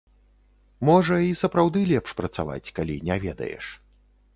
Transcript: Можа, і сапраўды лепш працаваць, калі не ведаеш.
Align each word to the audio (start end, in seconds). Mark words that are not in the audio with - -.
Можа, 0.89 1.19
і 1.27 1.37
сапраўды 1.43 1.85
лепш 1.93 2.09
працаваць, 2.23 2.67
калі 2.81 3.01
не 3.13 3.23
ведаеш. 3.29 3.65